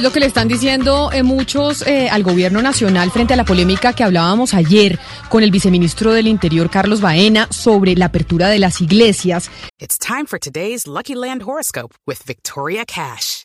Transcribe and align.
Es 0.00 0.04
lo 0.04 0.12
que 0.12 0.20
le 0.20 0.26
están 0.26 0.48
diciendo 0.48 1.10
eh, 1.12 1.22
muchos 1.22 1.86
eh, 1.86 2.08
al 2.08 2.22
gobierno 2.22 2.62
nacional 2.62 3.10
frente 3.10 3.34
a 3.34 3.36
la 3.36 3.44
polémica 3.44 3.92
que 3.92 4.02
hablábamos 4.02 4.54
ayer 4.54 4.98
con 5.28 5.42
el 5.42 5.50
viceministro 5.50 6.14
del 6.14 6.26
Interior, 6.26 6.70
Carlos 6.70 7.02
Baena, 7.02 7.48
sobre 7.50 7.94
la 7.96 8.06
apertura 8.06 8.48
de 8.48 8.58
las 8.58 8.80
iglesias. 8.80 9.50
It's 9.78 9.98
time 9.98 10.24
for 10.24 10.38
today's 10.38 10.86
Lucky 10.86 11.14
Land 11.14 11.42
horoscope 11.42 11.94
with 12.06 12.24
Victoria 12.26 12.86
Cash. 12.86 13.44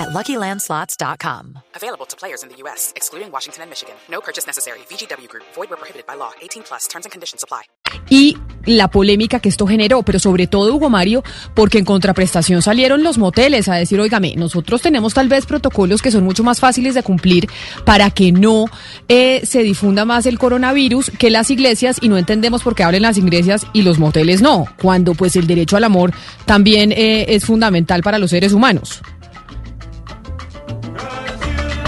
at 0.00 0.08
LuckyLandSlots.com. 0.08 1.58
Available 1.76 2.06
to 2.06 2.16
players 2.16 2.42
in 2.42 2.48
the 2.48 2.56
U.S., 2.64 2.92
excluding 2.96 3.30
Washington 3.30 3.62
and 3.62 3.70
Michigan. 3.70 3.94
No 4.10 4.20
purchase 4.20 4.46
necessary. 4.46 4.80
VGW 4.88 5.28
Group. 5.28 5.44
Void 5.54 5.70
where 5.70 5.76
prohibited 5.76 6.06
by 6.06 6.14
law. 6.16 6.32
18 6.40 6.62
plus. 6.62 6.88
Terms 6.88 7.04
and 7.04 7.12
conditions 7.12 7.44
apply. 7.44 7.62
y 8.08 8.36
la 8.66 8.88
polémica 8.88 9.40
que 9.40 9.48
esto 9.48 9.66
generó, 9.66 10.02
pero 10.02 10.18
sobre 10.18 10.46
todo, 10.46 10.74
Hugo 10.74 10.90
Mario, 10.90 11.22
porque 11.54 11.78
en 11.78 11.84
contraprestación 11.84 12.60
salieron 12.60 13.02
los 13.02 13.16
moteles 13.16 13.68
a 13.68 13.76
decir, 13.76 13.98
oígame, 13.98 14.34
nosotros 14.36 14.82
tenemos 14.82 15.14
tal 15.14 15.28
vez 15.28 15.46
protocolos 15.46 16.02
que 16.02 16.10
son 16.10 16.24
mucho 16.24 16.44
más 16.44 16.60
fáciles 16.60 16.94
de 16.94 17.02
cumplir 17.02 17.48
para 17.84 18.10
que 18.10 18.32
no 18.32 18.66
eh, 19.08 19.40
se 19.44 19.62
difunda 19.62 20.04
más 20.04 20.26
el 20.26 20.38
coronavirus 20.38 21.10
que 21.18 21.30
las 21.30 21.50
iglesias 21.50 21.96
y 22.00 22.08
no 22.08 22.18
entendemos 22.18 22.62
por 22.62 22.74
qué 22.74 22.82
hablen 22.82 23.02
las 23.02 23.16
iglesias 23.16 23.66
y 23.72 23.82
los 23.82 23.98
moteles 23.98 24.42
no, 24.42 24.66
cuando 24.80 25.14
pues 25.14 25.36
el 25.36 25.46
derecho 25.46 25.76
al 25.76 25.84
amor 25.84 26.12
también 26.44 26.92
eh, 26.92 27.26
es 27.28 27.46
fundamental 27.46 28.02
para 28.02 28.18
los 28.18 28.30
seres 28.30 28.52
humanos. 28.52 29.00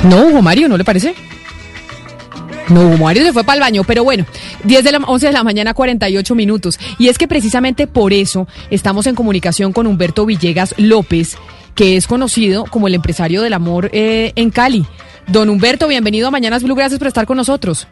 No, 0.05 0.27
Hugo 0.27 0.43
Mario, 0.43 0.69
¿no 0.69 0.77
le 0.77 0.85
parece? 0.85 1.15
No, 2.69 2.89
Hugo 2.89 3.05
Mario 3.05 3.23
se 3.25 3.33
fue 3.33 3.45
para 3.45 3.57
el 3.57 3.61
baño, 3.61 3.85
pero 3.85 4.03
bueno, 4.05 4.25
10 4.65 4.85
de 4.85 4.93
la 4.93 4.99
11 4.99 5.27
de 5.27 5.33
la 5.33 5.45
mañana, 5.45 5.75
48 5.75 6.35
minutos. 6.35 6.79
Y 6.99 7.09
es 7.09 7.19
que 7.19 7.29
precisamente 7.29 7.87
por 7.87 8.13
eso 8.13 8.49
estamos 8.71 9.07
en 9.07 9.15
comunicación 9.15 9.73
con 9.73 9.87
Humberto 9.87 10.27
Villegas 10.27 10.75
López, 10.79 11.37
que 11.75 11.97
es 11.97 12.07
conocido 12.07 12.65
como 12.65 12.89
el 12.89 12.95
empresario 12.95 13.43
del 13.43 13.53
amor 13.53 13.91
eh, 13.93 14.33
en 14.37 14.51
Cali. 14.51 14.85
Don 15.29 15.49
Humberto, 15.49 15.87
bienvenido 15.87 16.29
a 16.29 16.31
Mañanas 16.31 16.65
Blue, 16.65 16.75
gracias 16.75 16.99
por 16.99 17.09
estar 17.09 17.27
con 17.27 17.37
nosotros. 17.37 17.87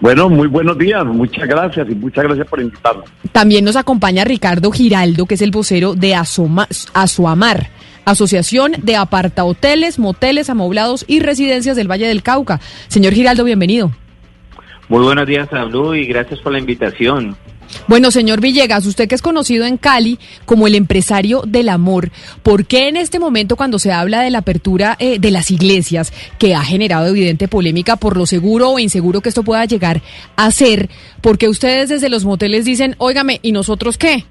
Bueno, 0.00 0.28
muy 0.28 0.48
buenos 0.48 0.76
días, 0.78 1.04
muchas 1.04 1.46
gracias 1.46 1.88
y 1.88 1.94
muchas 1.94 2.24
gracias 2.24 2.46
por 2.46 2.60
invitarnos. 2.60 3.04
También 3.32 3.64
nos 3.64 3.76
acompaña 3.76 4.24
Ricardo 4.24 4.70
Giraldo, 4.70 5.26
que 5.26 5.34
es 5.34 5.42
el 5.42 5.50
vocero 5.50 5.94
de 5.94 6.14
Asoma, 6.14 6.68
Asoamar, 6.92 7.70
Asociación 8.04 8.72
de 8.82 8.96
Apartahoteles, 8.96 9.98
Moteles, 9.98 10.50
Amoblados 10.50 11.04
y 11.06 11.20
Residencias 11.20 11.76
del 11.76 11.90
Valle 11.90 12.06
del 12.06 12.22
Cauca. 12.22 12.60
Señor 12.88 13.12
Giraldo, 13.12 13.44
bienvenido. 13.44 13.92
Muy 14.88 15.02
buenos 15.04 15.26
días 15.26 15.52
a 15.52 15.64
Blue 15.64 15.94
y 15.94 16.06
gracias 16.06 16.40
por 16.40 16.52
la 16.52 16.58
invitación. 16.58 17.36
Bueno, 17.86 18.10
señor 18.10 18.40
Villegas, 18.40 18.86
usted 18.86 19.08
que 19.08 19.14
es 19.14 19.22
conocido 19.22 19.64
en 19.64 19.76
Cali 19.76 20.18
como 20.44 20.66
el 20.66 20.74
empresario 20.74 21.42
del 21.46 21.68
amor, 21.68 22.10
¿por 22.42 22.66
qué 22.66 22.88
en 22.88 22.96
este 22.96 23.18
momento 23.18 23.56
cuando 23.56 23.78
se 23.78 23.92
habla 23.92 24.20
de 24.20 24.30
la 24.30 24.38
apertura 24.38 24.96
eh, 24.98 25.18
de 25.18 25.30
las 25.30 25.50
iglesias, 25.50 26.12
que 26.38 26.54
ha 26.54 26.62
generado 26.62 27.06
evidente 27.06 27.48
polémica 27.48 27.96
por 27.96 28.16
lo 28.16 28.26
seguro 28.26 28.70
o 28.70 28.78
inseguro 28.78 29.20
que 29.20 29.30
esto 29.30 29.42
pueda 29.42 29.64
llegar 29.64 30.02
a 30.36 30.50
ser, 30.50 30.90
por 31.20 31.38
qué 31.38 31.48
ustedes 31.48 31.88
desde 31.88 32.08
los 32.08 32.24
moteles 32.24 32.64
dicen, 32.64 32.94
óigame, 32.98 33.40
¿y 33.42 33.52
nosotros 33.52 33.98
qué? 33.98 34.26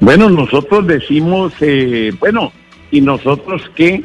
Bueno, 0.00 0.30
nosotros 0.30 0.86
decimos, 0.86 1.52
eh, 1.60 2.12
bueno, 2.20 2.52
¿y 2.90 3.00
nosotros 3.00 3.62
qué? 3.74 4.02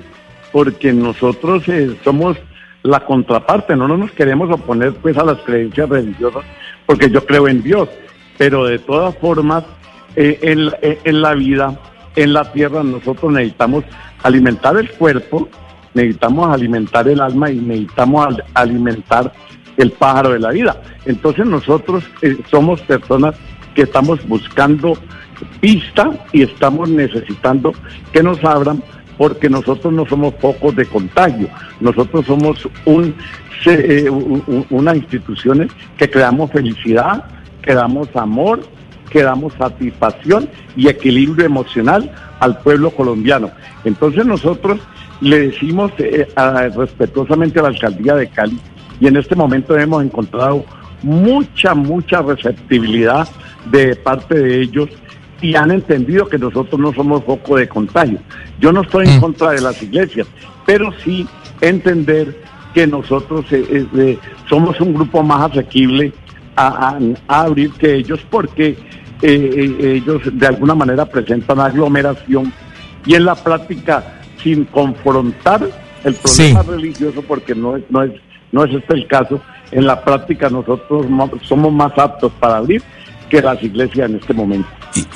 Porque 0.51 0.91
nosotros 0.91 1.67
eh, 1.67 1.95
somos 2.03 2.37
la 2.81 2.99
contraparte, 3.05 3.75
no 3.75 3.87
nos 3.87 4.11
queremos 4.11 4.49
oponer 4.51 4.93
pues 4.95 5.17
a 5.17 5.23
las 5.23 5.37
creencias 5.39 5.87
religiosas, 5.87 6.43
porque 6.85 7.09
yo 7.09 7.25
creo 7.25 7.47
en 7.47 7.61
Dios, 7.63 7.87
pero 8.37 8.65
de 8.65 8.79
todas 8.79 9.15
formas, 9.19 9.63
eh, 10.15 10.39
en, 10.41 10.69
eh, 10.81 10.99
en 11.03 11.21
la 11.21 11.33
vida, 11.33 11.79
en 12.15 12.33
la 12.33 12.51
tierra, 12.51 12.83
nosotros 12.83 13.31
necesitamos 13.31 13.83
alimentar 14.23 14.75
el 14.77 14.89
cuerpo, 14.91 15.47
necesitamos 15.93 16.51
alimentar 16.53 17.07
el 17.07 17.21
alma 17.21 17.51
y 17.51 17.55
necesitamos 17.59 18.27
al- 18.27 18.43
alimentar 18.55 19.31
el 19.77 19.91
pájaro 19.91 20.31
de 20.31 20.39
la 20.39 20.51
vida. 20.51 20.81
Entonces 21.05 21.45
nosotros 21.45 22.03
eh, 22.21 22.37
somos 22.49 22.81
personas 22.81 23.35
que 23.75 23.83
estamos 23.83 24.27
buscando 24.27 24.97
pista 25.59 26.09
y 26.31 26.43
estamos 26.43 26.89
necesitando 26.89 27.73
que 28.11 28.23
nos 28.23 28.43
abran 28.43 28.83
porque 29.17 29.49
nosotros 29.49 29.93
no 29.93 30.05
somos 30.07 30.33
focos 30.39 30.75
de 30.75 30.85
contagio, 30.85 31.47
nosotros 31.79 32.25
somos 32.25 32.67
un, 32.85 33.13
eh, 33.65 34.09
unas 34.69 34.95
instituciones 34.97 35.71
que 35.97 36.09
creamos 36.09 36.51
felicidad, 36.51 37.25
que 37.61 37.73
damos 37.73 38.07
amor, 38.15 38.61
que 39.09 39.21
damos 39.21 39.53
satisfacción 39.53 40.49
y 40.75 40.87
equilibrio 40.87 41.45
emocional 41.45 42.11
al 42.39 42.57
pueblo 42.59 42.89
colombiano. 42.89 43.51
Entonces 43.85 44.25
nosotros 44.25 44.79
le 45.21 45.47
decimos 45.51 45.91
eh, 45.99 46.27
a- 46.35 46.67
respetuosamente 46.69 47.59
a 47.59 47.63
la 47.63 47.67
alcaldía 47.69 48.15
de 48.15 48.27
Cali 48.27 48.57
y 48.99 49.07
en 49.07 49.15
este 49.17 49.35
momento 49.35 49.77
hemos 49.77 50.03
encontrado 50.03 50.65
mucha, 51.03 51.75
mucha 51.75 52.21
receptibilidad 52.21 53.27
de 53.71 53.95
parte 53.95 54.39
de 54.39 54.61
ellos 54.61 54.89
y 55.41 55.55
han 55.55 55.71
entendido 55.71 56.27
que 56.27 56.37
nosotros 56.37 56.79
no 56.79 56.93
somos 56.93 57.23
foco 57.23 57.57
de 57.57 57.67
contagio. 57.67 58.19
Yo 58.59 58.71
no 58.71 58.81
estoy 58.81 59.07
en 59.07 59.19
contra 59.19 59.51
de 59.51 59.61
las 59.61 59.81
iglesias, 59.83 60.27
pero 60.65 60.91
sí 61.03 61.27
entender 61.61 62.41
que 62.73 62.87
nosotros 62.87 63.45
eh, 63.51 63.85
eh, 63.95 64.17
somos 64.49 64.79
un 64.81 64.93
grupo 64.93 65.21
más 65.23 65.51
asequible 65.51 66.13
a, 66.55 66.67
a- 66.67 66.99
a 67.27 67.41
abrir 67.41 67.71
que 67.73 67.95
ellos 67.95 68.19
porque 68.29 68.77
eh, 69.21 69.77
ellos 70.03 70.21
de 70.31 70.47
alguna 70.47 70.75
manera 70.75 71.05
presentan 71.05 71.59
aglomeración 71.59 72.51
y 73.05 73.15
en 73.15 73.25
la 73.25 73.35
práctica 73.35 74.19
sin 74.41 74.65
confrontar 74.65 75.61
el 76.03 76.15
problema 76.15 76.63
religioso 76.63 77.21
porque 77.21 77.55
no 77.55 77.75
es, 77.77 77.83
no 77.89 78.03
es, 78.03 78.11
no 78.51 78.63
es 78.65 78.73
este 78.73 78.93
el 78.95 79.07
caso, 79.07 79.41
en 79.71 79.85
la 79.85 80.03
práctica 80.03 80.49
nosotros 80.49 81.09
mo- 81.09 81.31
somos 81.43 81.71
más 81.71 81.97
aptos 81.97 82.31
para 82.39 82.57
abrir 82.57 82.81
las 83.41 83.61
iglesias 83.63 84.09
en 84.09 84.17
este 84.17 84.33
momento. 84.33 84.67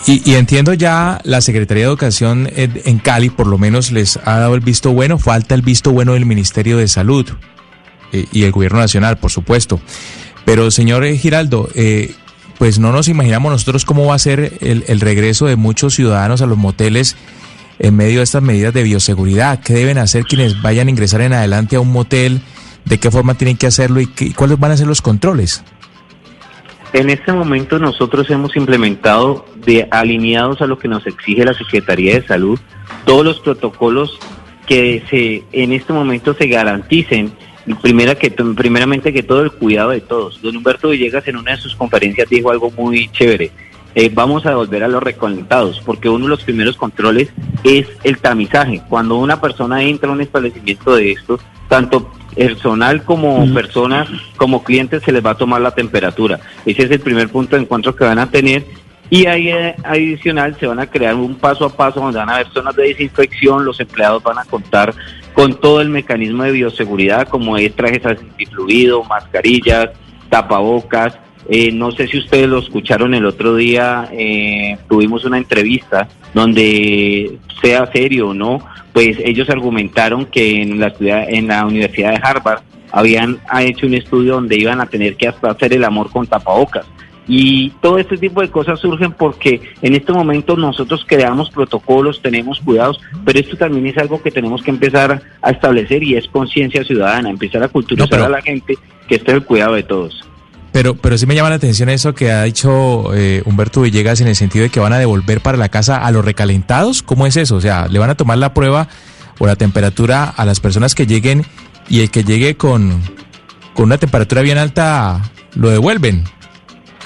Y, 0.08 0.34
entiendo 0.34 0.74
ya 0.74 1.22
la 1.24 1.40
Secretaría 1.42 1.84
de 1.84 1.90
Educación 1.90 2.50
en, 2.56 2.82
en 2.86 2.98
Cali 3.00 3.30
por 3.30 3.46
lo 3.48 3.58
menos 3.58 3.92
les 3.92 4.18
ha 4.26 4.40
dado 4.40 4.56
el 4.56 4.62
visto 4.62 4.92
bueno, 4.94 5.20
falta 5.20 5.54
el 5.54 5.62
visto 5.62 5.92
bueno 5.92 6.14
del 6.14 6.26
Ministerio 6.26 6.78
de 6.78 6.88
Salud 6.88 7.28
eh, 8.12 8.26
y 8.32 8.44
el 8.44 8.52
Gobierno 8.52 8.80
Nacional, 8.80 9.18
por 9.18 9.32
supuesto. 9.32 9.80
Pero 10.46 10.72
señor 10.72 11.04
eh, 11.04 11.16
Giraldo, 11.18 11.70
eh, 11.76 12.16
pues 12.58 12.80
no 12.80 12.92
nos 12.92 13.08
imaginamos 13.08 13.52
nosotros 13.52 13.86
cómo 13.86 14.06
va 14.08 14.16
a 14.16 14.20
ser 14.20 14.54
el, 14.62 14.84
el 14.88 15.00
regreso 15.00 15.46
de 15.46 15.56
muchos 15.58 15.94
ciudadanos 15.94 16.42
a 16.42 16.48
los 16.48 16.58
moteles 16.58 17.16
en 17.80 17.96
medio 17.96 18.18
de 18.20 18.24
estas 18.24 18.42
medidas 18.42 18.74
de 18.74 18.82
bioseguridad. 18.82 19.60
¿Qué 19.60 19.74
deben 19.74 20.00
hacer 20.00 20.24
quienes 20.24 20.60
vayan 20.64 20.88
a 20.88 20.90
ingresar 20.92 21.22
en 21.22 21.34
adelante 21.34 21.76
a 21.76 21.82
un 21.82 21.92
motel? 21.92 22.42
¿De 22.86 22.98
qué 22.98 23.12
forma 23.12 23.36
tienen 23.36 23.58
que 23.58 23.68
hacerlo 23.68 24.00
y, 24.02 24.08
qué- 24.08 24.26
y 24.26 24.32
cuáles 24.34 24.58
van 24.58 24.72
a 24.72 24.78
ser 24.78 24.88
los 24.88 25.02
controles? 25.04 25.64
En 26.98 27.12
este 27.12 27.32
momento 27.32 27.78
nosotros 27.78 28.28
hemos 28.32 28.56
implementado, 28.56 29.46
de 29.58 29.88
alineados 29.92 30.64
a 30.64 30.66
lo 30.66 30.80
que 30.80 30.88
nos 30.88 31.06
exige 31.06 31.46
la 31.46 31.54
Secretaría 31.54 32.16
de 32.16 32.26
Salud, 32.26 32.60
todos 33.06 33.24
los 33.24 33.40
protocolos 33.40 34.18
que 34.66 35.04
se 35.08 35.44
en 35.52 35.74
este 35.74 35.94
momento 35.94 36.34
se 36.34 36.48
garanticen 36.48 37.34
primera 37.84 38.16
que 38.16 38.32
primeramente 38.32 39.14
que 39.14 39.22
todo 39.22 39.44
el 39.44 39.52
cuidado 39.52 39.92
de 39.92 40.02
todos. 40.02 40.42
Don 40.42 40.58
Humberto 40.58 40.90
Villegas 40.90 41.28
en 41.28 41.38
una 41.38 41.52
de 41.52 41.58
sus 41.58 41.76
conferencias 41.76 42.30
dijo 42.30 42.50
algo 42.50 42.72
muy 42.72 43.10
chévere. 43.10 43.52
Eh, 43.94 44.10
vamos 44.12 44.48
a 44.48 44.56
volver 44.56 44.84
a 44.84 44.88
los 44.88 45.04
reconectados, 45.04 45.80
porque 45.86 46.10
uno 46.10 46.26
de 46.26 46.30
los 46.30 46.44
primeros 46.44 46.78
controles 46.78 47.30
es 47.64 47.86
el 48.06 48.18
tamizaje. 48.18 48.82
Cuando 48.90 49.18
una 49.18 49.40
persona 49.40 49.84
entra 49.84 50.10
a 50.10 50.14
un 50.14 50.22
establecimiento 50.22 50.96
de 50.96 51.12
estos, 51.12 51.42
tanto 51.70 52.12
personal 52.38 53.04
como 53.04 53.52
personas, 53.54 54.08
como 54.38 54.64
clientes, 54.64 55.04
se 55.04 55.12
les 55.12 55.26
va 55.26 55.32
a 55.32 55.38
tomar 55.38 55.62
la 55.62 55.72
temperatura. 55.72 56.40
Ese 56.66 56.84
es 56.84 56.92
el 56.92 57.00
primer 57.00 57.30
punto 57.30 57.56
de 57.56 57.64
encuentro 57.64 57.96
que 57.96 58.04
van 58.04 58.20
a 58.20 58.30
tener. 58.30 58.66
Y 59.10 59.26
ahí 59.26 59.50
eh, 59.50 59.76
adicional 59.84 60.56
se 60.60 60.68
van 60.68 60.80
a 60.80 60.88
crear 60.88 61.16
un 61.16 61.36
paso 61.36 61.66
a 61.66 61.70
paso 61.70 62.02
donde 62.02 62.20
van 62.20 62.30
a 62.30 62.36
haber 62.36 62.50
zonas 62.52 62.76
de 62.76 62.84
desinfección, 62.84 63.64
los 63.64 63.80
empleados 63.80 64.22
van 64.22 64.38
a 64.38 64.44
contar 64.44 64.94
con 65.34 65.54
todo 65.60 65.82
el 65.82 65.90
mecanismo 65.90 66.44
de 66.44 66.52
bioseguridad 66.52 67.28
como 67.28 67.58
es 67.58 67.74
trajes 67.74 68.06
antifluido, 68.06 69.04
mascarillas, 69.04 69.92
tapabocas, 70.30 71.18
eh, 71.50 71.72
no 71.72 71.92
sé 71.92 72.08
si 72.08 72.18
ustedes 72.18 72.50
lo 72.50 72.60
escucharon 72.60 73.14
el 73.14 73.26
otro 73.26 73.56
día, 73.56 74.10
eh, 74.12 74.78
tuvimos 74.90 75.24
una 75.24 75.38
entrevista 75.38 76.10
donde, 76.34 77.38
sea 77.62 77.90
serio 77.94 78.30
o 78.30 78.34
no, 78.34 78.60
pues 78.98 79.18
ellos 79.24 79.48
argumentaron 79.52 80.26
que 80.26 80.60
en 80.60 80.80
la, 80.80 80.90
ciudad, 80.90 81.26
en 81.30 81.46
la 81.46 81.68
Universidad 81.68 82.14
de 82.14 82.20
Harvard 82.24 82.64
habían 82.92 83.40
hecho 83.60 83.86
un 83.86 83.94
estudio 83.94 84.34
donde 84.34 84.58
iban 84.58 84.82
a 84.82 84.88
tener 84.88 85.16
que 85.16 85.28
hasta 85.28 85.52
hacer 85.52 85.74
el 85.74 85.84
amor 85.84 86.10
con 86.10 86.26
tapabocas. 86.26 86.88
Y 87.28 87.70
todo 87.80 88.00
este 88.00 88.18
tipo 88.18 88.42
de 88.42 88.50
cosas 88.50 88.80
surgen 88.80 89.12
porque 89.12 89.62
en 89.84 89.94
este 89.94 90.12
momento 90.12 90.58
nosotros 90.58 91.06
creamos 91.06 91.52
protocolos, 91.52 92.24
tenemos 92.24 92.60
cuidados, 92.60 93.00
pero 93.24 93.38
esto 93.38 93.56
también 93.56 93.86
es 93.86 94.00
algo 94.00 94.20
que 94.20 94.32
tenemos 94.32 94.64
que 94.64 94.72
empezar 94.72 95.22
a 95.44 95.52
establecer 95.52 96.02
y 96.02 96.16
es 96.16 96.28
conciencia 96.28 96.84
ciudadana, 96.84 97.30
empezar 97.30 97.62
a 97.62 97.68
culturizar 97.68 98.22
a 98.22 98.30
la 98.30 98.42
gente 98.42 98.80
que 99.08 99.14
este 99.14 99.30
es 99.30 99.38
el 99.38 99.44
cuidado 99.44 99.76
de 99.76 99.84
todos. 99.84 100.27
Pero, 100.78 100.94
pero 100.94 101.18
sí 101.18 101.26
me 101.26 101.34
llama 101.34 101.50
la 101.50 101.56
atención 101.56 101.90
eso 101.90 102.14
que 102.14 102.32
ha 102.32 102.44
dicho 102.44 103.12
eh, 103.16 103.42
Humberto 103.46 103.82
Villegas 103.82 104.22
en 104.22 104.28
el 104.28 104.36
sentido 104.36 104.62
de 104.62 104.70
que 104.70 104.80
van 104.80 104.94
a 104.94 105.00
devolver 105.00 105.42
para 105.42 105.58
la 105.58 105.70
casa 105.70 106.06
a 106.06 106.12
los 106.12 106.24
recalentados. 106.24 107.02
¿Cómo 107.02 107.26
es 107.26 107.36
eso? 107.36 107.56
O 107.56 107.62
sea, 107.62 107.88
le 107.88 107.98
van 107.98 108.12
a 108.12 108.16
tomar 108.16 108.38
la 108.38 108.54
prueba 108.54 108.88
o 109.40 109.48
la 109.48 109.56
temperatura 109.56 110.26
a 110.26 110.46
las 110.46 110.60
personas 110.60 110.94
que 110.94 111.08
lleguen 111.08 111.44
y 111.90 112.02
el 112.02 112.12
que 112.12 112.24
llegue 112.24 112.58
con, 112.58 113.02
con 113.74 113.86
una 113.86 113.98
temperatura 113.98 114.44
bien 114.44 114.60
alta 114.60 115.20
lo 115.56 115.70
devuelven. 115.72 116.26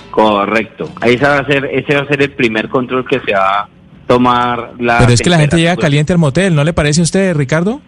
Correcto. 0.09 0.91
Ese 1.01 1.24
va 1.24 1.38
a 1.38 1.45
ser, 1.45 1.63
ese 1.63 1.95
va 1.95 2.01
a 2.01 2.07
ser 2.07 2.21
el 2.24 2.31
primer 2.31 2.67
control 2.67 3.07
que 3.07 3.21
se 3.21 3.31
va 3.31 3.62
a 3.62 3.69
tomar 4.06 4.74
la. 4.79 4.97
Pero 4.97 5.13
es 5.13 5.21
que 5.21 5.29
la 5.29 5.39
gente 5.39 5.56
llega 5.56 5.77
caliente 5.77 6.12
al 6.12 6.19
motel, 6.19 6.53
¿no 6.56 6.65
le 6.65 6.74
parece 6.74 7.00
a 7.00 7.03
usted, 7.03 7.33
Ricardo? 7.38 7.79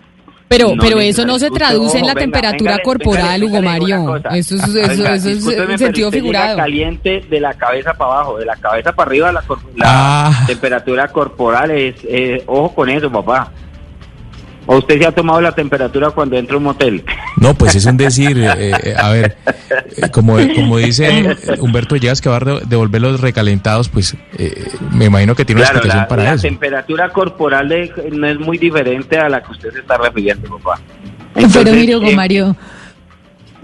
Pero, 0.48 0.74
pero 0.80 1.00
eso 1.00 1.25
no 1.25 1.40
se 1.40 1.50
traduce 1.50 2.00
en 2.00 2.06
la 2.06 2.13
temperatura 2.13 2.80
corporal, 2.80 3.44
Hugo 3.44 3.62
Mario. 3.62 4.18
Eso 4.31 4.56
es, 4.56 4.63
eso, 4.75 5.07
eso 5.07 5.30
es 5.30 5.80
sentido 5.80 6.12
figurado. 6.12 6.57
caliente 6.57 7.25
de 7.30 7.40
la 7.40 7.54
cabeza 7.54 7.94
para 7.94 8.13
abajo, 8.13 8.38
de 8.38 8.45
la 8.45 8.56
cabeza 8.57 8.92
para 8.92 9.10
arriba, 9.10 9.31
la, 9.31 9.44
ah. 9.84 10.44
temperatura 10.45 11.07
corporal 11.07 11.72
es, 11.72 11.95
eh, 12.04 12.44
ojo 12.45 12.75
con 12.75 12.90
eso, 12.90 13.12
papá. 13.12 13.51
¿O 14.65 14.77
usted 14.77 15.00
se 15.00 15.06
ha 15.06 15.12
tomado 15.12 15.42
la 15.42 15.51
temperatura 15.51 16.12
cuando 16.12 16.38
entra 16.38 16.56
a 16.56 16.57
un 16.57 16.63
motel? 16.63 17.04
No, 17.38 17.54
pues 17.54 17.75
es 17.75 17.86
un 17.86 17.98
decir, 17.98 18.38
eh, 18.38 18.71
eh, 18.71 18.95
a 18.98 19.10
ver, 19.10 19.38
eh, 19.98 20.10
como, 20.10 20.38
como 20.56 20.77
dice 20.77 21.36
Humberto 21.60 21.98
Llegas 21.98 22.21
que 22.21 22.30
va 22.30 22.38
a 22.38 22.60
devolver 22.65 23.01
los 23.01 23.19
recalentados, 23.19 23.89
pues 23.89 24.15
me 24.92 25.06
imagino 25.06 25.36
que 25.36 25.44
tiene 25.44 25.62
una 25.62 25.69
explicación 25.69 26.06
para 26.07 26.24
eso. 26.24 26.36
La 26.36 26.42
temperatura 26.42 27.10
corporal 27.10 27.92
no 28.12 28.27
es 28.27 28.39
muy 28.39 28.57
diferente 28.57 29.18
a 29.18 29.27
la 29.27 29.44
que 29.44 29.51
usted 29.51 29.71
se 29.71 29.80
está 29.80 29.98
refiriendo, 29.98 30.57
papá. 30.57 30.80
Pero 31.33 31.74
mire, 31.74 31.98
Hugo 31.98 32.12
Mario, 32.12 32.56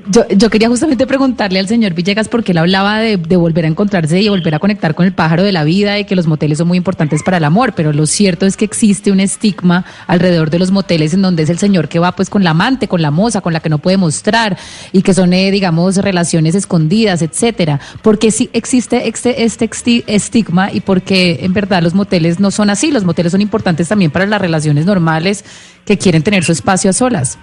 yo, 0.10 0.28
yo, 0.30 0.50
quería 0.50 0.68
justamente 0.68 1.06
preguntarle 1.06 1.60
al 1.60 1.68
señor 1.68 1.94
Villegas 1.94 2.28
porque 2.28 2.52
él 2.52 2.58
hablaba 2.58 3.00
de, 3.00 3.16
volver 3.16 3.66
a 3.66 3.68
encontrarse 3.68 4.20
y 4.20 4.28
volver 4.28 4.56
a 4.56 4.60
conectar 4.60 4.96
con 4.96 5.06
el 5.06 5.14
pájaro 5.14 5.44
de 5.44 5.52
la 5.52 5.64
vida 5.64 6.00
y 6.00 6.06
que 6.06 6.16
los 6.16 6.26
moteles 6.26 6.58
son 6.58 6.68
muy 6.68 6.78
importantes 6.78 7.22
para 7.22 7.38
el 7.38 7.44
amor, 7.44 7.74
pero 7.76 7.94
lo 7.94 8.06
cierto 8.06 8.46
es 8.46 8.58
que 8.58 8.66
existe 8.66 9.12
un 9.12 9.20
estigma 9.20 9.86
alrededor 10.08 10.50
de 10.50 10.60
los 10.60 10.72
moteles 10.72 11.14
en 11.14 11.22
donde 11.22 11.44
es 11.44 11.50
el 11.50 11.60
señor 11.60 11.88
que 11.88 12.00
va 12.00 12.16
pues 12.16 12.30
con 12.30 12.44
la 12.44 12.52
amante, 12.52 12.88
con 12.88 13.02
la 13.02 13.12
moza, 13.12 13.42
con 13.42 13.54
la 13.54 13.60
que 13.60 13.70
no 13.70 13.78
puede 13.78 13.98
mostrar 13.98 14.58
y 14.92 15.04
que 15.04 15.14
son, 15.14 15.32
eh, 15.34 15.52
digamos, 15.52 15.98
relaciones 15.98 16.56
escondidas, 16.56 17.22
etcétera. 17.22 17.80
Porque 18.02 18.32
sí 18.32 18.50
existe 18.54 19.08
este, 19.08 19.44
este 19.44 19.70
estigma 20.08 20.72
y 20.74 20.82
porque 20.82 21.40
en 21.44 21.54
verdad 21.54 21.84
los 21.84 21.94
moteles 21.94 22.40
no 22.40 22.50
son 22.50 22.70
así, 22.70 22.92
los 22.92 23.04
moteles 23.04 23.32
son 23.32 23.42
importantes 23.42 23.88
también 23.88 24.12
para 24.12 24.26
las 24.26 24.42
relaciones 24.42 24.86
normales 24.86 25.46
que 25.86 25.98
quieren 25.98 26.24
tener 26.24 26.44
su 26.44 26.52
espacio 26.52 26.90
a 26.90 26.94
solas. 26.94 27.38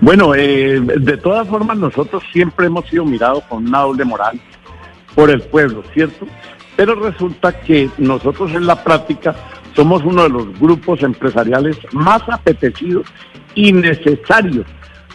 Bueno, 0.00 0.34
eh, 0.34 0.80
de 0.80 1.16
todas 1.16 1.48
formas 1.48 1.76
nosotros 1.78 2.22
siempre 2.32 2.66
hemos 2.66 2.86
sido 2.88 3.04
mirados 3.04 3.44
con 3.44 3.66
una 3.66 3.80
doble 3.80 4.04
moral 4.04 4.40
por 5.14 5.30
el 5.30 5.42
pueblo, 5.42 5.82
¿cierto? 5.92 6.26
Pero 6.76 6.94
resulta 6.94 7.52
que 7.60 7.90
nosotros 7.98 8.52
en 8.52 8.66
la 8.66 8.82
práctica 8.82 9.34
somos 9.74 10.02
uno 10.04 10.24
de 10.24 10.28
los 10.30 10.58
grupos 10.58 11.02
empresariales 11.02 11.76
más 11.92 12.22
apetecidos 12.28 13.06
y 13.54 13.72
necesarios 13.72 14.66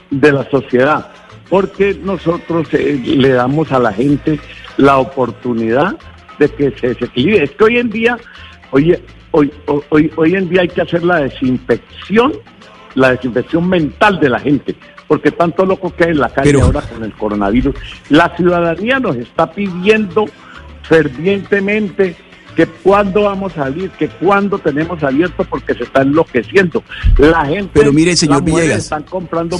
de 0.09 0.31
la 0.31 0.49
sociedad, 0.49 1.11
porque 1.49 1.99
nosotros 2.03 2.67
eh, 2.73 3.01
le 3.03 3.29
damos 3.29 3.71
a 3.71 3.79
la 3.79 3.93
gente 3.93 4.39
la 4.77 4.97
oportunidad 4.97 5.97
de 6.39 6.49
que 6.49 6.71
se 6.79 6.89
desequilibre. 6.89 7.43
Es 7.43 7.51
que 7.51 7.63
hoy 7.63 7.77
en 7.77 7.89
día, 7.89 8.17
hoy, 8.71 8.97
hoy, 9.31 9.51
hoy, 9.89 10.11
hoy 10.15 10.35
en 10.35 10.49
día 10.49 10.61
hay 10.61 10.67
que 10.67 10.81
hacer 10.81 11.03
la 11.03 11.21
desinfección 11.21 12.33
la 12.97 13.11
desinfección 13.11 13.69
mental 13.69 14.19
de 14.19 14.27
la 14.27 14.39
gente, 14.39 14.75
porque 15.07 15.31
tanto 15.31 15.65
loco 15.65 15.93
que 15.95 16.05
hay 16.05 16.11
en 16.11 16.19
la 16.19 16.29
calle 16.29 16.59
ahora 16.59 16.81
con 16.81 17.03
el 17.03 17.13
coronavirus. 17.13 17.75
La 18.09 18.35
ciudadanía 18.35 18.99
nos 18.99 19.15
está 19.15 19.51
pidiendo 19.51 20.25
fervientemente 20.81 22.15
que 22.55 22.65
cuándo 22.65 23.23
vamos 23.23 23.55
a 23.55 23.65
salir, 23.65 23.91
que 23.91 24.07
cuándo 24.07 24.57
tenemos 24.57 25.03
abierto 25.03 25.43
porque 25.43 25.75
se 25.75 25.83
está 25.83 26.01
enloqueciendo. 26.01 26.83
La 27.19 27.45
gente, 27.45 27.69
pero 27.71 27.93
mire, 27.93 28.15
señor 28.15 28.43
Villegas, 28.43 28.79
están 28.79 29.03
comprando, 29.03 29.57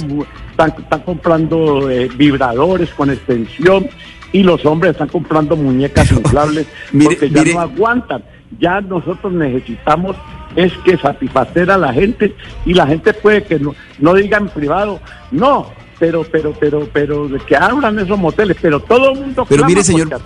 están, 0.50 1.02
comprando 1.04 1.88
eh, 1.88 2.08
vibradores 2.16 2.90
con 2.90 3.10
extensión 3.10 3.88
y 4.32 4.42
los 4.42 4.66
hombres 4.66 4.92
están 4.92 5.08
comprando 5.08 5.54
muñecas 5.54 6.10
inflables 6.10 6.66
porque 7.04 7.30
ya 7.30 7.44
no 7.44 7.60
aguantan. 7.60 8.24
Ya 8.58 8.80
nosotros 8.80 9.32
necesitamos 9.32 10.16
es 10.58 10.72
que 10.84 10.96
satisfacer 10.96 11.70
a 11.70 11.78
la 11.78 11.92
gente 11.92 12.34
y 12.66 12.74
la 12.74 12.84
gente 12.84 13.14
puede 13.14 13.44
que 13.44 13.60
no, 13.60 13.76
no 14.00 14.14
diga 14.14 14.38
en 14.38 14.48
privado, 14.48 15.00
no, 15.30 15.70
pero, 16.00 16.24
pero, 16.24 16.52
pero, 16.58 16.88
pero, 16.92 17.28
de 17.28 17.38
que 17.38 17.54
abran 17.54 17.96
esos 18.00 18.18
moteles, 18.18 18.56
pero 18.60 18.80
todo 18.80 19.12
el 19.12 19.20
mundo... 19.20 19.46
Pero 19.48 19.64
mire, 19.64 19.84
señor... 19.84 20.20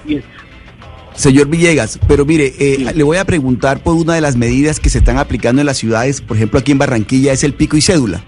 Señor 1.15 1.49
Villegas, 1.49 1.99
pero 2.09 2.25
mire, 2.25 2.55
eh, 2.59 2.91
le 2.95 3.03
voy 3.03 3.19
a 3.19 3.27
preguntar 3.27 3.83
por 3.83 3.95
una 3.95 4.15
de 4.15 4.23
las 4.23 4.35
medidas 4.35 4.81
que 4.81 4.89
se 4.89 4.97
están 4.97 5.19
aplicando 5.19 5.61
en 5.61 5.67
las 5.67 5.77
ciudades, 5.77 6.23
por 6.23 6.39
ejemplo 6.39 6.59
aquí 6.59 6.73
en 6.73 6.79
Barranquilla, 6.79 7.35
es 7.35 7.45
el 7.45 7.53
pico 7.53 7.77
y 7.77 7.83
cédula. 7.83 8.25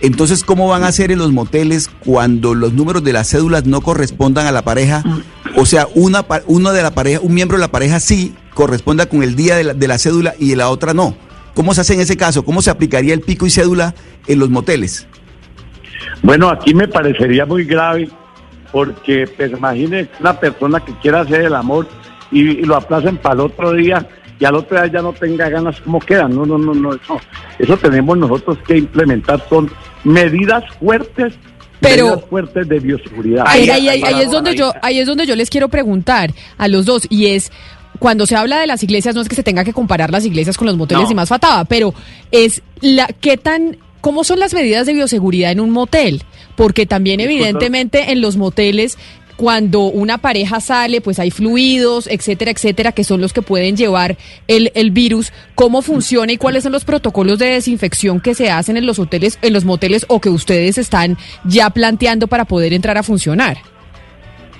Entonces, 0.00 0.42
¿cómo 0.42 0.66
van 0.66 0.82
a 0.82 0.88
hacer 0.88 1.12
en 1.12 1.20
los 1.20 1.32
moteles 1.32 1.88
cuando 2.04 2.56
los 2.56 2.72
números 2.72 3.04
de 3.04 3.12
las 3.12 3.30
cédulas 3.30 3.66
no 3.66 3.80
correspondan 3.80 4.48
a 4.48 4.52
la 4.52 4.62
pareja? 4.62 5.04
O 5.54 5.64
sea, 5.64 5.86
una, 5.94 6.26
uno 6.46 6.72
de 6.72 6.82
la 6.82 6.90
pareja, 6.90 7.20
un 7.20 7.32
miembro 7.32 7.56
de 7.56 7.60
la 7.60 7.70
pareja 7.70 8.00
sí 8.00 8.34
corresponda 8.52 9.06
con 9.06 9.22
el 9.22 9.36
día 9.36 9.54
de 9.54 9.62
la, 9.62 9.74
de 9.74 9.86
la 9.86 9.98
cédula 9.98 10.34
y 10.40 10.56
la 10.56 10.68
otra 10.70 10.92
no. 10.92 11.16
¿Cómo 11.54 11.72
se 11.72 11.80
hace 11.80 11.94
en 11.94 12.00
ese 12.00 12.16
caso? 12.16 12.44
¿Cómo 12.44 12.62
se 12.62 12.70
aplicaría 12.70 13.14
el 13.14 13.20
pico 13.20 13.46
y 13.46 13.50
cédula 13.50 13.94
en 14.26 14.38
los 14.38 14.50
moteles? 14.50 15.06
Bueno, 16.22 16.48
aquí 16.48 16.74
me 16.74 16.88
parecería 16.88 17.46
muy 17.46 17.64
grave 17.64 18.08
porque 18.72 19.28
pues, 19.36 19.52
imagine 19.52 20.08
una 20.20 20.38
persona 20.38 20.80
que 20.80 20.92
quiera 20.98 21.20
hacer 21.20 21.42
el 21.42 21.54
amor 21.54 21.86
y, 22.32 22.62
lo 22.64 22.76
aplacen 22.76 23.16
para 23.18 23.36
el 23.36 23.40
otro 23.42 23.72
día 23.72 24.06
y 24.40 24.44
al 24.44 24.56
otro 24.56 24.76
día 24.76 24.92
ya 24.92 25.02
no 25.02 25.12
tenga 25.12 25.48
ganas, 25.48 25.80
¿cómo 25.82 26.00
queda? 26.00 26.26
No, 26.26 26.44
no, 26.44 26.58
no, 26.58 26.74
no, 26.74 26.94
eso, 26.94 27.20
eso 27.58 27.76
tenemos 27.76 28.18
nosotros 28.18 28.58
que 28.66 28.78
implementar, 28.78 29.44
son 29.48 29.70
medidas 30.02 30.64
fuertes 30.80 31.34
pero 31.80 32.18
fuertes 32.20 32.68
de 32.68 32.80
bioseguridad. 32.80 33.44
Ahí, 33.46 33.68
ahí, 33.68 33.88
ahí, 33.88 34.22
es 34.22 34.30
donde 34.30 34.56
yo, 34.56 34.72
ahí 34.82 34.98
es 34.98 35.06
donde 35.06 35.26
yo 35.26 35.36
les 35.36 35.50
quiero 35.50 35.68
preguntar 35.68 36.32
a 36.56 36.68
los 36.68 36.86
dos 36.86 37.06
y 37.10 37.26
es 37.26 37.52
cuando 37.98 38.26
se 38.26 38.36
habla 38.36 38.58
de 38.58 38.66
las 38.66 38.82
iglesias, 38.82 39.14
no 39.14 39.20
es 39.20 39.28
que 39.28 39.36
se 39.36 39.42
tenga 39.42 39.64
que 39.64 39.72
comparar 39.72 40.10
las 40.10 40.24
iglesias 40.24 40.56
con 40.56 40.66
los 40.66 40.76
moteles 40.76 41.10
y 41.10 41.14
más 41.14 41.28
fatada, 41.28 41.64
pero 41.64 41.94
es 42.30 42.62
la 42.80 43.06
qué 43.06 43.36
tan 43.36 43.78
¿Cómo 44.04 44.22
son 44.22 44.38
las 44.38 44.52
medidas 44.52 44.84
de 44.84 44.92
bioseguridad 44.92 45.50
en 45.50 45.60
un 45.60 45.70
motel? 45.70 46.24
Porque 46.56 46.84
también 46.84 47.20
evidentemente 47.20 48.12
en 48.12 48.20
los 48.20 48.36
moteles 48.36 48.98
cuando 49.36 49.84
una 49.84 50.18
pareja 50.18 50.60
sale, 50.60 51.00
pues 51.00 51.18
hay 51.18 51.30
fluidos, 51.30 52.06
etcétera, 52.06 52.50
etcétera, 52.50 52.92
que 52.92 53.02
son 53.02 53.22
los 53.22 53.32
que 53.32 53.40
pueden 53.40 53.78
llevar 53.78 54.18
el, 54.46 54.70
el, 54.74 54.90
virus. 54.90 55.32
¿Cómo 55.54 55.80
funciona 55.80 56.32
y 56.32 56.36
cuáles 56.36 56.64
son 56.64 56.72
los 56.72 56.84
protocolos 56.84 57.38
de 57.38 57.46
desinfección 57.46 58.20
que 58.20 58.34
se 58.34 58.50
hacen 58.50 58.76
en 58.76 58.84
los 58.84 58.98
hoteles, 58.98 59.38
en 59.40 59.54
los 59.54 59.64
moteles 59.64 60.04
o 60.08 60.20
que 60.20 60.28
ustedes 60.28 60.76
están 60.76 61.16
ya 61.44 61.70
planteando 61.70 62.26
para 62.28 62.44
poder 62.44 62.74
entrar 62.74 62.98
a 62.98 63.02
funcionar? 63.02 63.56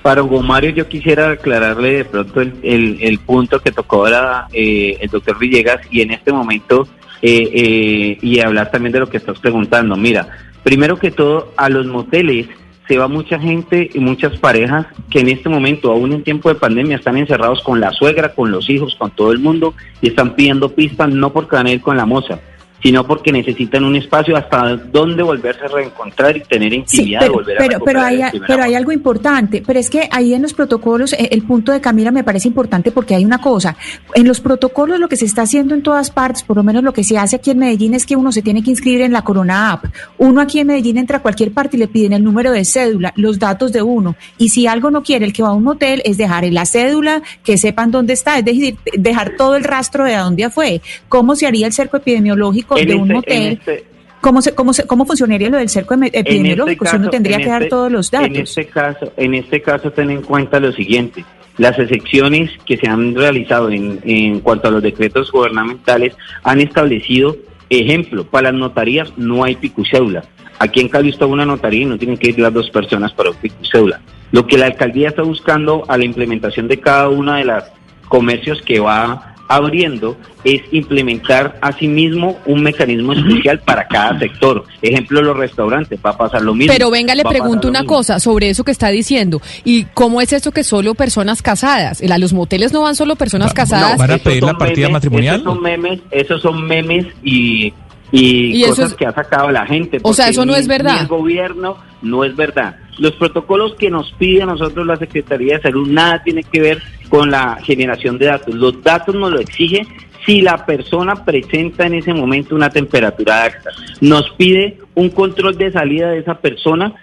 Para 0.05 0.21
Hugo 0.21 0.43
Mario 0.43 0.69
yo 0.69 0.87
quisiera 0.87 1.31
aclararle 1.31 1.93
de 1.93 2.05
pronto 2.05 2.39
el, 2.39 2.53
el, 2.61 3.17
punto 3.17 3.59
que 3.59 3.71
tocó 3.71 4.05
ahora 4.05 4.47
eh, 4.53 4.99
el 5.01 5.09
doctor 5.09 5.39
Villegas 5.39 5.81
y 5.89 6.01
en 6.01 6.11
este 6.11 6.31
momento 6.31 6.87
eh, 7.23 7.49
eh, 7.51 8.17
y 8.21 8.39
hablar 8.39 8.69
también 8.69 8.91
de 8.91 8.99
lo 8.99 9.09
que 9.09 9.17
estás 9.17 9.39
preguntando. 9.39 9.95
Mira, 9.97 10.27
primero 10.61 10.99
que 10.99 11.09
todo, 11.09 11.51
a 11.57 11.69
los 11.69 11.87
moteles 11.87 12.45
se 12.87 12.99
va 12.99 13.07
mucha 13.07 13.39
gente 13.39 13.89
y 13.91 13.99
muchas 13.99 14.37
parejas 14.37 14.85
que 15.09 15.21
en 15.21 15.29
este 15.29 15.49
momento, 15.49 15.91
aún 15.91 16.13
en 16.13 16.23
tiempo 16.23 16.49
de 16.49 16.59
pandemia, 16.59 16.97
están 16.97 17.17
encerrados 17.17 17.63
con 17.63 17.79
la 17.79 17.91
suegra, 17.91 18.35
con 18.35 18.51
los 18.51 18.69
hijos, 18.69 18.93
con 18.93 19.09
todo 19.09 19.31
el 19.31 19.39
mundo 19.39 19.73
y 20.01 20.09
están 20.09 20.35
pidiendo 20.35 20.69
pistas 20.69 21.09
no 21.09 21.33
porque 21.33 21.55
van 21.55 21.65
a 21.65 21.81
con 21.81 21.97
la 21.97 22.05
moza, 22.05 22.39
sino 22.85 23.03
porque 23.03 23.31
necesitan 23.31 23.83
un 23.83 23.95
espacio 23.95 24.37
hasta 24.37 24.75
donde 24.75 25.23
volverse 25.23 25.65
a 25.65 25.69
reencontrar 25.69 26.37
y 26.37 26.41
tener 26.41 26.71
intimidad. 26.71 27.21
pero, 27.21 27.33
volver 27.33 27.55
a 27.55 27.59
pero, 27.59 27.79
pero, 27.83 27.99
hay, 27.99 28.21
pero 28.45 28.61
hay 28.61 28.75
algo 28.75 28.91
importante, 28.91 29.63
pero 29.65 29.79
es 29.79 29.89
que 29.89 30.07
ahí 30.11 30.35
en 30.35 30.43
los 30.43 30.53
protocolos, 30.53 31.13
eh, 31.13 31.29
el 31.31 31.41
punto 31.41 31.71
de 31.71 31.81
Camila 31.81 32.11
me 32.11 32.23
parece 32.23 32.47
importante 32.47 32.91
porque 32.91 33.15
hay 33.15 33.25
una 33.25 33.39
cosa, 33.39 33.75
en 34.15 34.25
los 34.27 34.39
protocolos 34.39 34.97
lo 34.99 35.09
que 35.09 35.17
se 35.17 35.25
está 35.25 35.41
haciendo 35.41 35.75
en 35.75 35.83
todas 35.83 36.09
partes, 36.09 36.41
por 36.43 36.55
lo 36.55 36.63
menos 36.63 36.83
lo 36.83 36.93
que 36.93 37.03
se 37.03 37.17
hace 37.17 37.35
aquí 37.35 37.51
en 37.51 37.59
Medellín 37.59 37.93
es 37.93 38.05
que 38.05 38.15
uno 38.15 38.31
se 38.31 38.41
tiene 38.41 38.63
que 38.63 38.71
inscribir 38.71 39.01
en 39.01 39.11
la 39.11 39.23
Corona 39.23 39.73
App. 39.73 39.85
Uno 40.17 40.39
aquí 40.39 40.59
en 40.61 40.67
Medellín 40.67 40.97
entra 40.97 41.17
a 41.17 41.21
cualquier 41.21 41.51
parte 41.51 41.75
y 41.75 41.79
le 41.81 41.89
piden 41.89 42.13
el 42.13 42.23
número 42.23 42.51
de 42.53 42.63
cédula, 42.63 43.11
los 43.17 43.39
datos 43.39 43.73
de 43.73 43.81
uno. 43.81 44.15
Y 44.37 44.49
si 44.49 44.67
algo 44.67 44.89
no 44.89 45.03
quiere 45.03 45.25
el 45.25 45.33
que 45.33 45.43
va 45.43 45.49
a 45.49 45.53
un 45.53 45.63
motel 45.63 46.01
es 46.05 46.17
dejar 46.17 46.45
en 46.45 46.53
la 46.53 46.65
cédula, 46.65 47.21
que 47.43 47.57
sepan 47.57 47.91
dónde 47.91 48.13
está, 48.13 48.39
es 48.39 48.45
decir, 48.45 48.77
dejar 48.97 49.35
todo 49.37 49.57
el 49.57 49.65
rastro 49.65 50.05
de 50.05 50.15
a 50.15 50.21
dónde 50.21 50.49
fue. 50.49 50.81
¿Cómo 51.09 51.35
se 51.35 51.45
haría 51.45 51.67
el 51.67 51.73
cerco 51.73 51.97
epidemiológico 51.97 52.77
En 52.77 52.87
de 52.87 52.95
un 52.95 53.01
este- 53.01 53.13
motel? 53.13 53.41
en 53.47 53.51
este- 53.53 53.83
¿Cómo, 54.21 54.41
se, 54.41 54.55
cómo, 54.55 54.73
se, 54.73 54.87
¿Cómo 54.87 55.05
funcionaría 55.05 55.49
lo 55.51 55.57
del 55.57 55.69
cerco 55.69 55.93
En 55.93 56.05
epidemiológico? 56.05 56.85
este 56.85 56.97
si 56.97 57.01
uno 57.01 57.09
tendría 57.11 57.35
en 57.35 57.43
que 57.43 57.49
dar 57.49 57.61
este- 57.63 57.69
todos 57.69 57.91
los 57.91 58.09
datos. 58.09 58.27
En 58.27 58.35
este 58.37 58.65
caso, 58.65 59.11
en 59.17 59.33
este 59.35 59.61
caso 59.61 59.91
ten 59.91 60.09
en 60.09 60.21
cuenta 60.23 60.59
lo 60.59 60.71
siguiente: 60.71 61.23
las 61.57 61.77
excepciones 61.79 62.51
que 62.65 62.77
se 62.77 62.87
han 62.87 63.15
realizado 63.15 63.69
en, 63.69 63.99
en 64.03 64.39
cuanto 64.41 64.67
a 64.67 64.71
los 64.71 64.83
decretos 64.83 65.31
gubernamentales 65.31 66.15
han 66.43 66.59
establecido, 66.59 67.37
ejemplo, 67.69 68.25
para 68.25 68.51
las 68.51 68.59
notarías 68.59 69.13
no 69.17 69.43
hay 69.43 69.55
pico 69.55 69.81
y 69.81 69.85
cédula. 69.85 70.23
Aquí 70.59 70.79
en 70.79 70.89
Cali 70.89 71.09
está 71.09 71.25
una 71.25 71.45
notaría 71.45 71.81
y 71.81 71.85
no 71.85 71.97
tienen 71.97 72.17
que 72.17 72.29
ir 72.29 72.39
las 72.39 72.53
dos 72.53 72.69
personas 72.69 73.11
para 73.13 73.31
un 73.31 73.35
pico 73.35 73.55
y 73.61 73.67
cédula. 73.67 74.01
Lo 74.31 74.47
que 74.47 74.57
la 74.57 74.65
alcaldía 74.65 75.09
está 75.09 75.21
buscando 75.21 75.83
a 75.87 75.97
la 75.97 76.05
implementación 76.05 76.67
de 76.67 76.79
cada 76.79 77.09
una 77.09 77.37
de 77.37 77.45
las 77.45 77.71
comercios 78.07 78.61
que 78.61 78.79
va 78.79 79.34
abriendo 79.47 80.17
es 80.43 80.61
implementar 80.71 81.57
asimismo 81.61 82.37
un 82.45 82.61
mecanismo 82.63 83.13
especial 83.13 83.59
para 83.59 83.87
cada 83.87 84.17
sector. 84.19 84.63
Ejemplo, 84.81 85.21
los 85.21 85.37
restaurantes, 85.37 85.99
va 86.05 86.11
a 86.11 86.17
pasar 86.17 86.41
lo 86.41 86.53
mismo. 86.53 86.73
Pero 86.73 86.89
venga, 86.89 87.13
le 87.15 87.23
pregunto 87.23 87.67
una 87.67 87.81
mismo. 87.81 87.95
cosa 87.97 88.19
sobre 88.19 88.49
eso 88.49 88.63
que 88.63 88.71
está 88.71 88.89
diciendo. 88.89 89.41
¿Y 89.63 89.85
cómo 89.93 90.21
es 90.21 90.33
eso 90.33 90.51
que 90.51 90.63
solo 90.63 90.95
personas 90.95 91.41
casadas? 91.41 92.01
A 92.01 92.17
los 92.17 92.33
moteles 92.33 92.71
no 92.73 92.81
van 92.81 92.95
solo 92.95 93.15
personas 93.15 93.53
casadas. 93.53 93.97
¿Van 93.97 94.11
a 94.11 94.15
Esos 94.15 94.23
pedir 94.23 94.43
la 94.43 94.49
son 94.49 94.57
partida 94.57 94.87
memes, 94.87 94.93
matrimonial? 94.93 95.35
Esos 95.35 95.53
son 95.53 95.61
memes, 95.63 95.99
esos 96.11 96.41
son 96.41 96.65
memes 96.67 97.05
y, 97.23 97.73
y, 98.11 98.57
Y 98.57 98.61
eso 98.63 98.69
cosas 98.71 98.91
es- 98.91 98.97
que 98.97 99.05
ha 99.05 99.13
sacado 99.13 99.51
la 99.51 99.65
gente. 99.65 99.99
O 100.03 100.13
sea, 100.13 100.29
eso 100.29 100.45
no 100.45 100.53
ni- 100.53 100.59
es 100.59 100.67
verdad. 100.67 100.93
ni 100.93 100.99
el 101.01 101.07
gobierno 101.07 101.77
no 102.01 102.23
es 102.23 102.35
verdad. 102.35 102.77
Los 102.99 103.13
protocolos 103.13 103.75
que 103.75 103.89
nos 103.89 104.11
pide 104.13 104.43
a 104.43 104.45
nosotros 104.45 104.85
la 104.85 104.95
Secretaría 104.95 105.57
de 105.57 105.63
Salud 105.63 105.87
nada 105.87 106.23
tiene 106.23 106.43
que 106.43 106.61
ver 106.61 106.81
con 107.09 107.29
la 107.31 107.57
generación 107.63 108.17
de 108.17 108.27
datos. 108.27 108.53
Los 108.55 108.81
datos 108.83 109.15
nos 109.15 109.31
lo 109.31 109.39
exige 109.39 109.85
si 110.25 110.41
la 110.41 110.65
persona 110.65 111.23
presenta 111.23 111.85
en 111.85 111.95
ese 111.95 112.13
momento 112.13 112.55
una 112.55 112.69
temperatura 112.69 113.43
alta. 113.43 113.69
Nos 114.01 114.29
pide 114.31 114.77
un 114.95 115.09
control 115.09 115.57
de 115.57 115.71
salida 115.71 116.09
de 116.09 116.19
esa 116.19 116.35
persona 116.35 116.93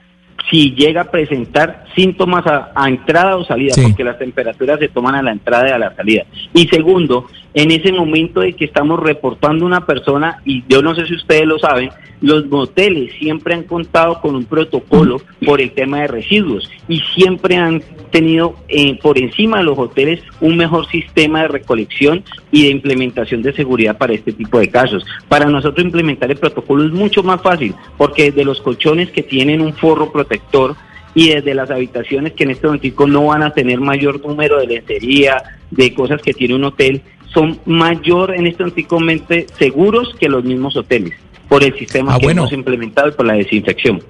si 0.51 0.75
llega 0.75 1.03
a 1.03 1.11
presentar 1.11 1.85
síntomas 1.95 2.45
a, 2.47 2.73
a 2.75 2.89
entrada 2.89 3.37
o 3.37 3.45
salida, 3.45 3.75
Sí. 3.75 3.83
porque 3.83 4.03
las 4.05 4.19
temperaturas 4.19 4.79
se 4.81 4.89
toman 4.89 5.15
a 5.15 5.23
la 5.23 5.31
entrada 5.33 5.69
y 5.69 5.73
a 5.73 5.79
la 5.79 5.95
salida. 5.95 6.25
Y 6.53 6.67
segundo, 6.67 7.27
en 7.55 7.71
ese 7.71 7.93
momento 7.93 8.41
de 8.41 8.53
que 8.55 8.65
estamos 8.65 8.99
reportando 8.99 9.65
una 9.65 9.87
persona, 9.87 10.43
y 10.45 10.65
yo 10.69 10.83
no 10.83 10.95
sé 10.95 11.07
si 11.07 11.15
ustedes 11.15 11.47
lo 11.47 11.59
saben, 11.59 11.91
los 12.23 12.47
moteles 12.47 13.13
siempre 13.19 13.55
han 13.55 13.65
contado 13.65 14.21
con 14.21 14.37
un 14.37 14.45
protocolo 14.45 15.21
por 15.45 15.61
el 15.61 15.73
tema 15.73 16.01
de 16.01 16.07
residuos 16.07 16.71
y 16.89 17.01
siempre 17.15 17.57
han 17.57 17.83
tenido 18.11 18.55
eh, 18.69 18.99
por 19.03 19.19
encima 19.19 19.59
de 19.59 19.65
los 19.65 19.79
hoteles 19.79 20.23
un 20.41 20.57
mejor 20.57 20.87
sistema 20.87 21.43
de 21.43 21.49
recolección 21.49 22.25
y 22.53 22.65
de 22.65 22.71
implementación 22.71 23.43
de 23.43 23.53
seguridad 23.53 23.99
para 23.99 24.15
este 24.15 24.33
tipo 24.33 24.61
de 24.61 24.71
casos. 24.71 25.05
Para 25.29 25.47
nosotros 25.47 25.85
implementar 25.85 26.31
el 26.31 26.39
protocolo 26.39 26.87
es 26.87 26.93
mucho 26.93 27.23
más 27.25 27.43
fácil 27.43 27.75
porque 27.99 28.31
desde 28.31 28.45
los 28.45 28.61
colchones 28.61 29.11
que 29.11 29.25
tienen 29.25 29.61
un 29.61 29.75
forro 29.75 30.13
protector 30.13 30.77
y 31.15 31.31
desde 31.31 31.55
las 31.55 31.71
habitaciones 31.71 32.33
que 32.35 32.45
en 32.45 32.53
este 32.53 32.69
momento 32.69 33.07
no 33.07 33.27
van 33.27 33.43
a 33.43 33.53
tener 33.53 33.81
mayor 33.81 34.25
número 34.25 34.61
de 34.61 34.67
lencería, 34.69 35.43
de 35.71 35.93
cosas 35.93 36.23
que 36.23 36.33
tiene 36.33 36.55
un 36.55 36.65
hotel, 36.65 37.03
son 37.35 37.59
mayor 37.67 38.35
en 38.35 38.47
este 38.47 38.65
momento 38.89 39.35
seguros 39.59 40.15
que 40.21 40.29
los 40.29 40.45
mismos 40.45 40.77
hoteles 40.77 41.15
por 41.53 41.63
el 41.63 41.79
sistema 41.79 42.15
Ah, 42.15 42.19
que 42.19 42.25
bueno. 42.25 42.43
hemos 42.43 42.53
implementado 42.55 43.09
y 43.09 43.13
por 43.13 43.27
la 43.27 43.35
desinfección. 43.35 44.03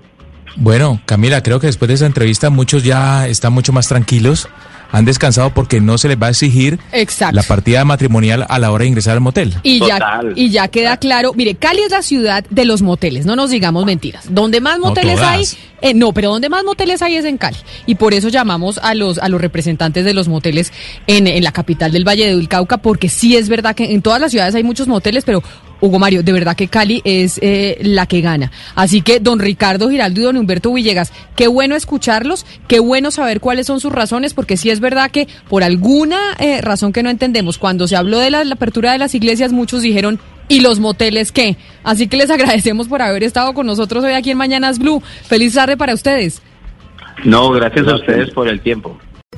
Bueno, 0.54 1.00
Camila, 1.06 1.42
creo 1.42 1.58
que 1.58 1.66
después 1.66 1.88
de 1.88 1.94
esa 1.94 2.06
entrevista 2.06 2.50
muchos 2.50 2.84
ya 2.84 3.26
están 3.26 3.52
mucho 3.52 3.72
más 3.72 3.88
tranquilos, 3.88 4.48
han 4.92 5.04
descansado 5.06 5.50
porque 5.52 5.80
no 5.80 5.98
se 5.98 6.06
les 6.06 6.16
va 6.22 6.28
a 6.28 6.30
exigir 6.30 6.78
Exacto. 6.92 7.34
la 7.34 7.42
partida 7.42 7.84
matrimonial 7.84 8.46
a 8.48 8.58
la 8.60 8.70
hora 8.70 8.82
de 8.82 8.88
ingresar 8.90 9.14
al 9.14 9.20
motel. 9.22 9.54
Y 9.64 9.80
ya, 9.80 9.94
Total. 9.98 10.32
y 10.36 10.50
ya 10.50 10.68
queda 10.68 10.98
claro, 10.98 11.32
mire, 11.34 11.56
Cali 11.56 11.80
es 11.80 11.90
la 11.90 12.02
ciudad 12.02 12.44
de 12.48 12.64
los 12.64 12.80
moteles, 12.82 13.26
no 13.26 13.34
nos 13.34 13.50
digamos 13.50 13.84
mentiras. 13.86 14.32
Donde 14.32 14.60
más 14.60 14.78
moteles 14.78 15.18
hay, 15.20 15.44
eh, 15.80 15.94
no, 15.94 16.12
pero 16.12 16.30
donde 16.30 16.48
más 16.48 16.62
moteles 16.62 17.02
hay 17.02 17.16
es 17.16 17.24
en 17.24 17.38
Cali. 17.38 17.56
Y 17.86 17.96
por 17.96 18.14
eso 18.14 18.28
llamamos 18.28 18.78
a 18.84 18.94
los, 18.94 19.18
a 19.18 19.28
los 19.28 19.40
representantes 19.40 20.04
de 20.04 20.14
los 20.14 20.28
moteles 20.28 20.72
en, 21.08 21.26
en 21.26 21.42
la 21.42 21.50
capital 21.50 21.90
del 21.90 22.06
Valle 22.06 22.36
de 22.36 22.46
Cauca, 22.46 22.76
porque 22.76 23.08
sí 23.08 23.36
es 23.36 23.48
verdad 23.48 23.74
que 23.74 23.92
en 23.92 24.00
todas 24.00 24.20
las 24.20 24.30
ciudades 24.30 24.54
hay 24.54 24.62
muchos 24.62 24.86
moteles, 24.86 25.24
pero 25.24 25.42
Hugo 25.82 25.98
Mario, 25.98 26.22
de 26.22 26.32
verdad 26.32 26.54
que 26.56 26.68
Cali 26.68 27.02
es 27.04 27.40
eh, 27.42 27.76
la 27.82 28.06
que 28.06 28.20
gana. 28.20 28.52
Así 28.76 29.02
que 29.02 29.18
don 29.18 29.40
Ricardo 29.40 29.90
Giraldo 29.90 30.20
y 30.20 30.24
don 30.24 30.36
Humberto 30.36 30.72
Villegas, 30.72 31.12
qué 31.34 31.48
bueno 31.48 31.74
escucharlos, 31.74 32.46
qué 32.68 32.78
bueno 32.78 33.10
saber 33.10 33.40
cuáles 33.40 33.66
son 33.66 33.80
sus 33.80 33.92
razones, 33.92 34.32
porque 34.32 34.56
sí 34.56 34.70
es 34.70 34.78
verdad 34.78 35.10
que 35.10 35.26
por 35.48 35.64
alguna 35.64 36.34
eh, 36.38 36.60
razón 36.60 36.92
que 36.92 37.02
no 37.02 37.10
entendemos, 37.10 37.58
cuando 37.58 37.88
se 37.88 37.96
habló 37.96 38.18
de 38.20 38.30
la, 38.30 38.44
la 38.44 38.54
apertura 38.54 38.92
de 38.92 38.98
las 38.98 39.16
iglesias, 39.16 39.52
muchos 39.52 39.82
dijeron, 39.82 40.20
¿y 40.48 40.60
los 40.60 40.78
moteles 40.78 41.32
qué? 41.32 41.56
Así 41.82 42.06
que 42.06 42.16
les 42.16 42.30
agradecemos 42.30 42.86
por 42.86 43.02
haber 43.02 43.24
estado 43.24 43.52
con 43.52 43.66
nosotros 43.66 44.04
hoy 44.04 44.12
aquí 44.12 44.30
en 44.30 44.38
Mañanas 44.38 44.78
Blue. 44.78 45.02
Feliz 45.24 45.54
tarde 45.54 45.76
para 45.76 45.94
ustedes. 45.94 46.40
No, 47.24 47.50
gracias 47.50 47.88
a 47.88 47.96
ustedes 47.96 48.30
por 48.30 48.46
el 48.46 48.60
tiempo. 48.60 48.98